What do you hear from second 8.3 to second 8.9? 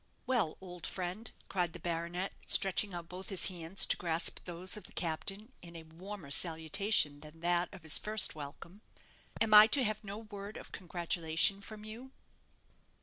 welcome,